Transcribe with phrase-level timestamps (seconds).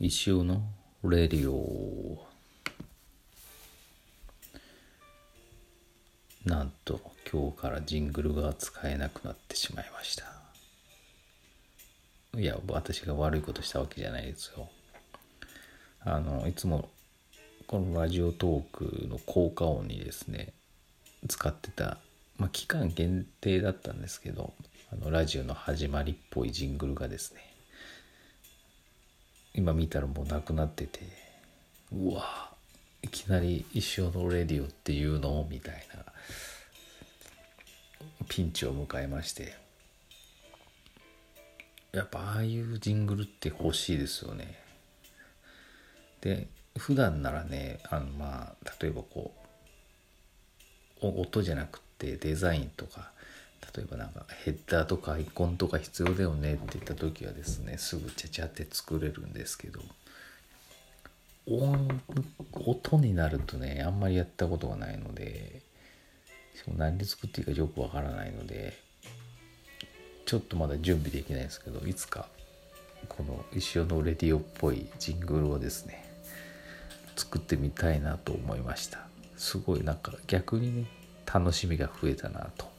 [0.00, 0.62] 石尾の
[1.02, 2.24] レディオ。
[6.44, 10.24] なんと今日からジングルが使えなくなってしまいました。
[12.38, 14.68] いや私が悪いことしたわけじゃないですよ。
[16.04, 16.88] あのいつも
[17.66, 20.52] このラジオトークの効果音にですね
[21.26, 21.98] 使ってた、
[22.36, 24.54] まあ、期間限定だったんですけど
[24.92, 27.57] あのラジオの始まりっぽいジングルがですね
[29.58, 31.00] 今見たらもうなくなってて
[31.92, 32.52] うわ
[33.02, 36.04] いきなり一生のレディオっていうのみたいな
[38.28, 39.56] ピンチを迎えまして。
[41.90, 44.60] やっぱああいうジングルって欲しいですよね。
[46.20, 46.46] で
[46.76, 49.32] 普段ならねあのまあ例えばこ
[51.02, 53.10] う音じゃなくてデザインとか
[53.76, 59.80] 例えばなんかヘッダーとかアイコンとか必要だよねって言った時はですねすぐちゃちゃって作れるんですけど
[61.46, 65.62] 音になるとねあんまりやったことがないので
[66.54, 68.74] しかも何で作っていいかよくわからないので
[70.26, 72.26] ちょっとまだ準備できないですけどいつか
[73.08, 76.04] この石尾のレディオっぽいジングルをですね
[77.16, 79.00] 作ってみたいなと思いました。
[79.36, 80.86] すごいなんか逆にね
[81.32, 82.77] 楽しみが増えたなと。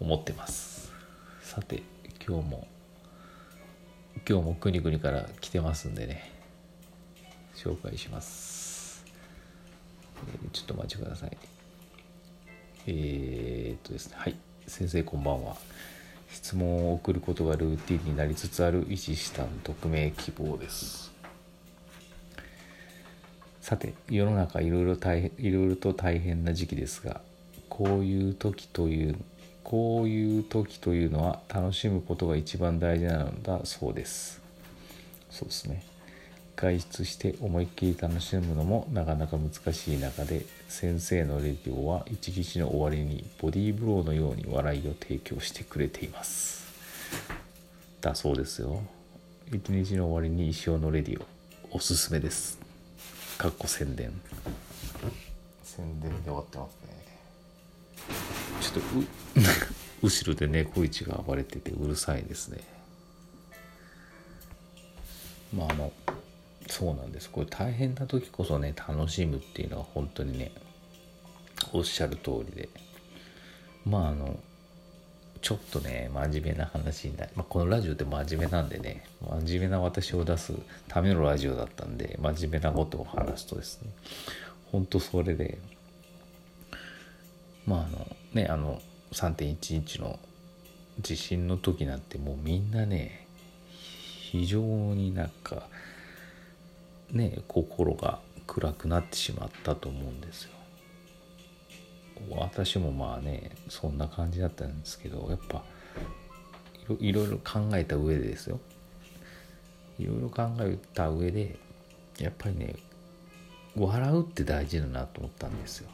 [0.00, 0.92] 思ってます。
[1.42, 1.82] さて
[2.26, 2.66] 今日も
[4.28, 6.32] 今日もくにくにから来てますんでね。
[7.54, 9.04] 紹介します、
[10.32, 11.36] えーちょっとお待ちください。
[12.86, 14.14] えー、っとですね。
[14.16, 14.36] はい。
[14.66, 15.56] 先生こんばんは。
[16.30, 21.12] 質問を送ることがルーティンになりつつある医師士さん匿名希望です。
[23.60, 27.20] さて世の中いろいろ大変いろいろと大変な時期ですが
[27.68, 29.16] こういう時という
[29.64, 34.40] こういう時というのは楽しむことが一番大事なのだそうです。
[35.30, 35.82] そうですね。
[36.56, 46.68] 外出して思いっきり楽しむのもなかなか難しい中で先生のレディオは一日の終わりにボディーブローのように笑いを提供してくれています。
[48.00, 48.82] だそうですよ。
[49.52, 51.26] 一日の終わりに一生のレディオ
[51.72, 52.58] おすすめです。
[53.38, 54.12] かっこ宣伝。
[55.62, 56.99] 宣伝で終わってますね。
[58.74, 59.40] ちょっと
[60.06, 62.58] 後ろで猫市が暴れててうるさいですね。
[65.54, 65.92] まああの
[66.68, 67.28] そうなんです。
[67.28, 70.52] これ大変な時こそね楽しむっていうのは本当にね
[71.72, 72.68] おっしゃる通りで。
[73.84, 74.38] まああの
[75.42, 80.52] ちょっとね真面目な話になり、まあ、このラジオって真面目なんでね真面目な私を出す
[80.86, 83.90] ためのラジオだったんで真面目なことを話すとですね
[84.70, 85.58] 本当それで
[87.70, 88.82] まああのねあの
[89.12, 90.18] 3.11の
[90.98, 93.28] 地震の時なんてもうみんなね
[93.68, 95.68] 非常になんか
[97.12, 100.50] ね心が暗くなってしまったと思うんですよ。
[102.30, 105.62] 私もまあねそんな感じだったんですけどやっぱ
[106.98, 108.60] いろいろ考えた上でですよ
[109.98, 111.56] いろいろ考えた上で
[112.18, 112.74] やっぱりね
[113.74, 115.90] 笑うって大事だなと思ったんですよ。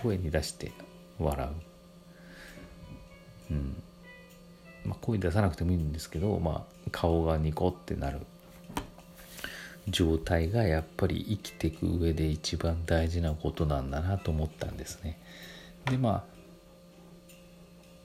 [0.00, 0.72] 声に出して
[1.18, 1.48] 笑
[3.48, 3.52] う。
[3.52, 3.82] うん。
[4.84, 8.20] まあ声出さなくてもいいんですけど、まあ顔がニコってなる
[9.88, 15.18] 状態がやっぱり生きていく上で一番大事なことなんだなと思ったんですね。
[15.86, 16.32] でまあ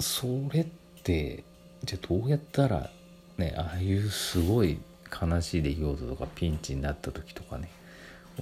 [0.00, 0.66] それっ
[1.02, 1.44] て
[1.84, 2.90] じゃあどうやったら
[3.36, 4.78] ねああいうすごい
[5.10, 7.68] 悲しい出来事とかピンチになった時とかね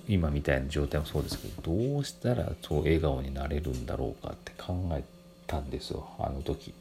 [0.09, 5.05] 今みたいな状態もそうですけどどうしたらそう笑顔になれるんだろうかって考え
[5.47, 6.75] たんですよあの時。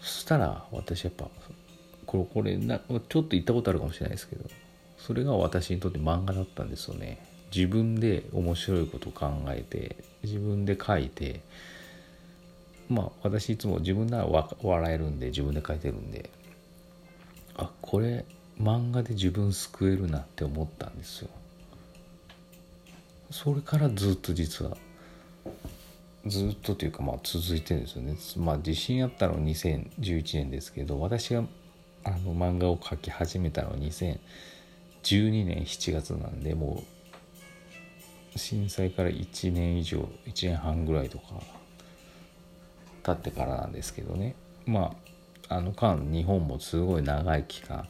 [0.00, 1.28] そしたら私やっぱ
[2.06, 4.48] これこれなちょっと言ったことあるかもしれないですけど
[4.98, 7.18] それが私にとって漫画だったんですよね
[7.54, 11.40] 自分で面白いことを考えて自分で書いて
[12.88, 14.26] まあ私いつも自分なら
[14.62, 16.30] 笑えるんで自分で書いてるんで
[17.56, 18.24] あこれ
[18.60, 21.30] 漫画で自分救えるなって思ったんですよ
[23.30, 24.76] それからずっと実は
[26.26, 28.16] ずっとというかまあ続いてるんですよね。
[28.36, 31.44] まあ自信あったのは2011年ですけど私が
[32.04, 34.18] あの漫画を描き始めたのは2012
[35.44, 36.84] 年7月なんでも
[38.34, 41.24] う震災から1年以上1年半ぐらいとか
[43.02, 44.34] 経ってからなんですけどね。
[44.66, 44.96] ま
[45.48, 47.86] ああの間日本もすごい長い期間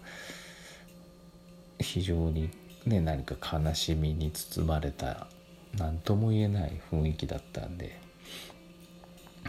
[1.79, 2.51] 非常に
[2.87, 5.27] ね何か悲しみに包まれた
[5.77, 7.99] 何とも言えない雰囲気だったんで、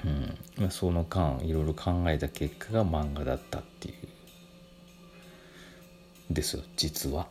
[0.04, 0.38] うん。
[0.63, 6.34] ま、その間いろいろ考えた結果が漫画だったっていう。
[6.34, 7.28] ですよ実は。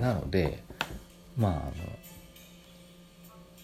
[0.00, 0.62] なので
[1.36, 1.52] まあ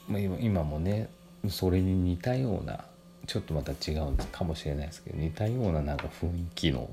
[0.08, 1.08] あの今もね
[1.49, 2.85] それに似たような
[3.26, 6.93] ちょっとまた違うかもしれないですけど似たようななんか雰囲気の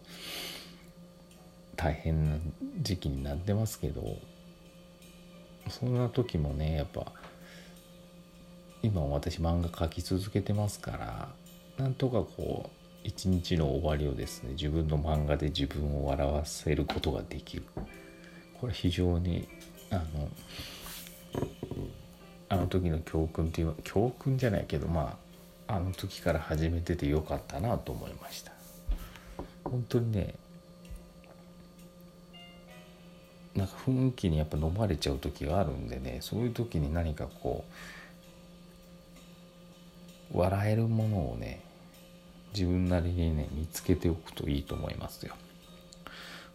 [1.76, 2.38] 大変な
[2.82, 4.18] 時期になってますけど。
[5.70, 7.12] そんな時もねやっぱ
[8.82, 11.30] 今私漫画描き続けてますから
[11.78, 17.64] なんとかこう一日の終わりをですね自分の漫画で自分を笑わせることができる。
[18.60, 19.48] これ非常に
[19.90, 20.30] あの
[22.50, 25.18] あの時の教訓っていう教訓じゃないけどま
[25.68, 28.52] ああの時から始めててよかったなと思いました。
[29.64, 30.36] 本当にね
[33.60, 37.66] なんか雰囲気にやっぱ飲まれちゃう時があるんでねそういう時に何かこ
[40.34, 41.62] う笑えるものをね
[42.54, 45.36] 自分なりにね見つけておくといいと思いますよ。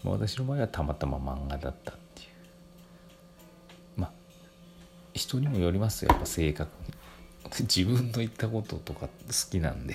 [0.02, 4.00] ま私の場合はたまたま漫画だったっていう。
[4.00, 4.10] まあ
[5.12, 6.94] 人にもよりますよやっぱ性格に。
[7.60, 9.10] 自分の言ったこととか好
[9.50, 9.94] きなんで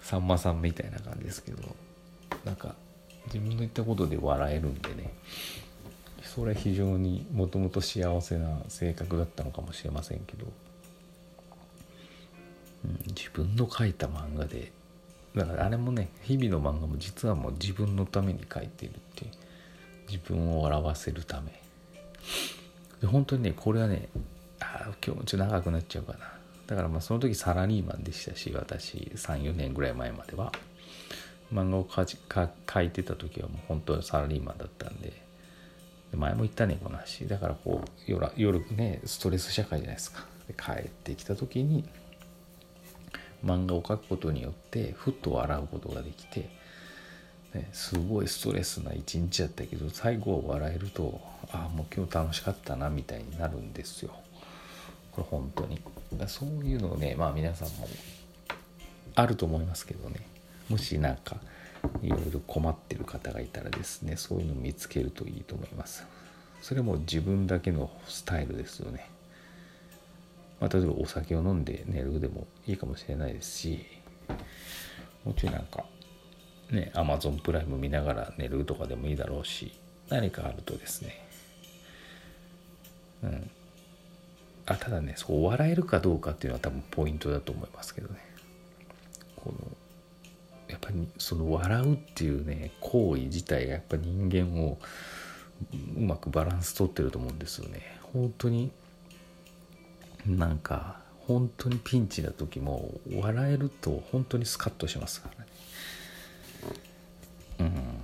[0.00, 1.76] さんまさんみたいな感じですけど
[2.44, 2.76] なんか
[3.26, 5.12] 自分の言ったことで笑えるんでね。
[6.34, 10.46] それ非常にもともと幸せな性格だったのかもしれませんけど、
[12.84, 14.72] うん、自分の書いた漫画で
[15.36, 19.30] だからあれもね日々の漫画も実はもう自分のために書いてるっていう
[20.10, 21.52] 自分を笑わせるため。
[23.00, 24.08] で本当にねこれはね
[24.58, 26.18] あ今日もちょっと長くなっちゃうかな。
[26.66, 30.50] だからまあその時サラリーマンでしたし私34年ぐらい前までは。
[31.52, 35.22] 漫画を書いてた時はもう本当にサラリーマンだったんで。
[36.16, 37.26] 前も言ったねこの話。
[37.26, 40.24] だからこう夜夜ねストレス社会じゃないですか。
[40.48, 41.84] で帰ってきた時に
[43.44, 46.48] 漫画を描くことによってふっと笑うことができて、
[47.54, 51.20] ね、すごいストレスな一日やったけど最後は笑えると
[51.52, 54.14] ああもう今日楽しかったなみたいになるんですよ。
[55.12, 55.80] これ本当に。
[56.28, 57.88] そういうのをねまあ皆さんも
[59.16, 60.20] あると思いますけどね。
[60.68, 61.36] もし何か
[62.02, 66.06] いろいろ困ってる方がいたらですねそういうのを見つけるといいと思います。
[66.60, 69.10] それも自分だけのスタイルですよね。
[70.60, 73.84] まあ、例えばお酒を飲んで寝るでもいいかもしれないですし
[75.24, 75.84] もうちょいなんか
[76.70, 79.72] ねアマゾンプライム見ながら寝るとかでもいいだろうし
[80.08, 81.26] 何かあるとですね。
[83.22, 83.50] うん。
[84.66, 88.20] あただねそう笑えるかどうかっていうのは多分ポイントだと思いますけどね。
[89.36, 89.58] この
[90.74, 94.78] やっぱりその笑うっていうね行為自体がやっぱ人間を
[95.96, 97.80] うまくバランス取ってると思うんですよね。
[98.12, 98.72] 本当に
[100.26, 105.50] なんか本当にピンチな時も笑えると本当にスカッとしますからね。
[107.60, 108.00] うん。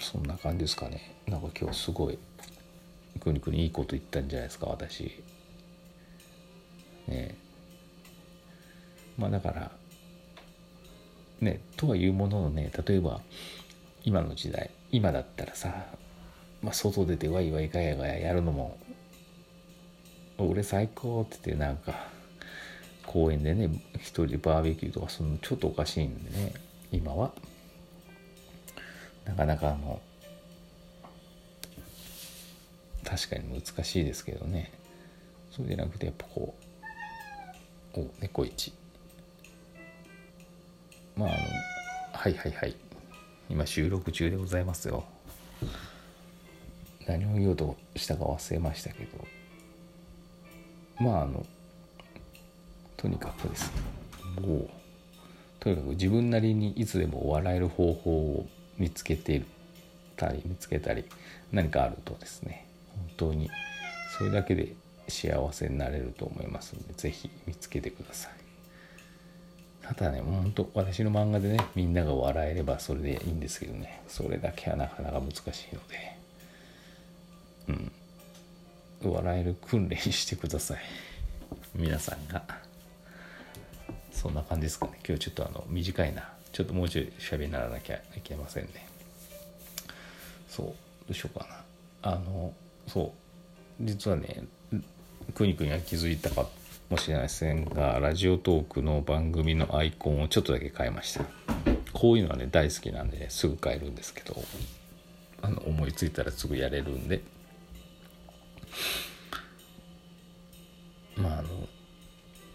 [0.00, 1.16] そんな感じですかね。
[1.26, 2.18] なんか今日すごい
[3.18, 5.20] くにくにいいこと言ったんじゃないですか私。
[7.08, 7.36] ね。
[9.18, 9.72] まあだから
[11.40, 13.20] ねとはいうもののね例えば
[14.04, 15.86] 今の時代今だったらさ、
[16.62, 18.78] まあ、外出てワイワイガヤガヤやるのも
[20.38, 22.08] 俺最高って言ってなんか
[23.06, 26.52] 公園でね一人でバーベキューとかするのちょっとおかしいんでね
[26.92, 27.32] 今は。
[29.24, 30.00] なかなかあの
[33.04, 34.72] 確かに難しいですけどね。
[35.50, 36.54] そうじゃなくてやっぱこ
[37.96, 38.72] うお猫一
[41.16, 41.38] まああの
[42.12, 42.76] はいはいはい。
[43.48, 45.04] 今収録中でございますよ。
[47.06, 49.26] 何を言おうとしたか忘れましたけど。
[50.98, 51.46] まああの
[52.96, 53.72] とにかくです
[54.38, 54.46] ね。
[54.46, 54.70] もう
[55.60, 58.46] とにかく自分なりにいつでも笑える方法を
[58.76, 59.42] 見つけて
[60.16, 61.04] たり見つけたり
[61.52, 62.66] 何かあるとですね。
[62.94, 63.50] 本当に
[64.18, 64.74] それだけで
[65.08, 68.45] 幸せになれると思いますので是非見つけてください。
[69.94, 74.02] ただね本当私の漫画でねみんなが笑えればそれでいいんですけどね。
[74.08, 76.16] それだけはなかなか難しいので。
[77.68, 79.12] うん。
[79.12, 80.78] 笑える訓練してください。
[81.74, 82.42] 皆さんが。
[84.12, 84.98] そんな感じですかね。
[85.06, 86.28] 今日ちょっとあの短いな。
[86.52, 88.86] ちょっともうちょい喋りならなきゃいけませんね。
[90.48, 90.66] そう。
[90.66, 90.72] ど
[91.10, 91.46] うしようか
[92.02, 92.12] な。
[92.12, 92.52] あの
[92.88, 93.12] そ
[93.80, 93.84] う。
[93.84, 94.42] 実はね
[95.34, 101.24] くにくには気づいたかったもしれませんがラジオトークの番組のアイコンをちょっとだけ変えました。
[101.92, 104.36] こういうのはね大好きなんでねすぐ変えるんですけど
[105.42, 107.22] あの思いついたらすぐやれるんで。
[111.16, 111.48] まああの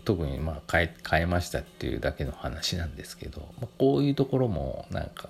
[0.05, 5.29] 特にまあ変え変えましたっていうだけの話なんですけど、まあ、こういうところもなんか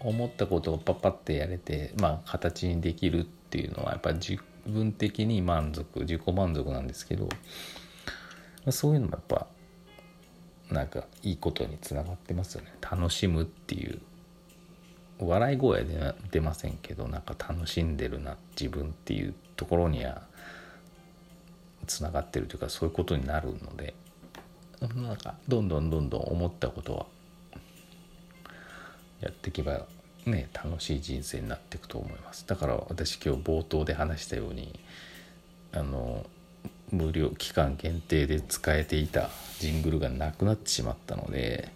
[0.00, 7.28] 思ったことをパッパってやれてまあ形にできるっていうのはやっぱ自分的に満足自己満足なんですけど
[8.72, 9.46] そういうのもやっぱ
[10.70, 12.72] なんかいいことにつながってますよね。
[12.80, 14.00] 楽しむっていう。
[15.18, 20.22] 笑い声で出ませんけどなんか楽しんでるな自分っていうところには
[21.86, 23.94] つながってるというかそういうことになるので。
[24.80, 27.06] なんかどんどんどんどん思ったことは
[29.20, 29.86] やっていけば
[30.24, 32.46] ね楽しい人生になっていくと思います。
[32.46, 34.80] だから私今日冒頭で話したように
[35.72, 36.24] あの
[36.92, 41.68] 無料期間限定で使えていたジングルがなくなってしまったので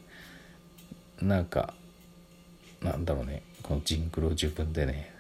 [1.21, 1.75] なんか
[2.83, 3.43] なんだろうね。
[3.63, 5.11] このジングルを自分でね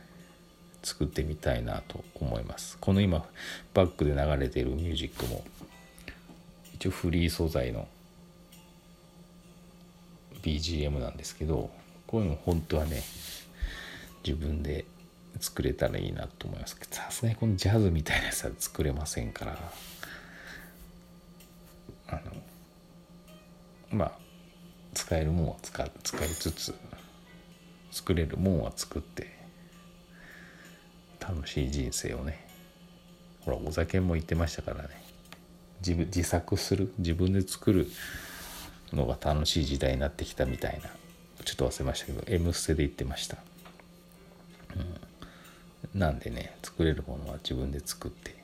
[0.82, 2.76] 作ってみたいなと思います。
[2.78, 3.24] この今
[3.72, 5.44] バックで流れているミュージックも
[6.74, 7.88] 一応フリー素材の
[10.42, 11.70] BGM なんですけど
[12.06, 13.02] こういうの本当はね
[14.22, 14.84] 自分で
[15.40, 16.76] 作れたらいいなと思います。
[16.78, 19.58] けどさすがにこのジャズみたいなやつは作れませんから。
[22.08, 22.20] あの
[23.90, 24.12] まあ
[24.92, 26.74] 使えるもんは使使いつつ
[27.90, 29.36] 作れるもんは作って
[31.20, 32.46] 楽しい人生をね。
[33.40, 34.88] ほらお酒も言ってましたからね。
[35.80, 37.88] 自分自作する自分で作る
[38.92, 40.90] のが楽しい時代になってきたみたいな。
[41.44, 43.36] ちょっと忘れましたけど「M ステ」で言ってました、
[45.94, 48.34] なんでね作れるものは自分で作って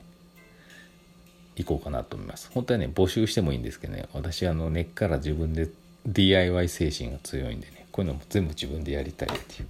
[1.55, 2.49] いこうかなと思います。
[2.53, 5.69] 本当はね募集してもいいんですけどね私あの根っから自分で
[6.05, 9.67] DIY 精神が強いんでねこういうのも全部自分でやりたいっていう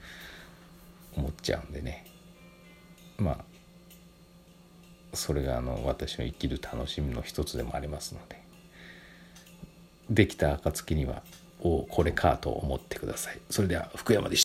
[1.18, 2.06] 思っちゃうんでね。
[3.18, 3.38] まあ
[5.14, 8.42] それがあの私の生きる楽しみの一つでもありますので
[10.10, 11.22] できた暁には
[11.60, 13.40] おこれかと思ってください。
[13.50, 14.40] それでは福山でした。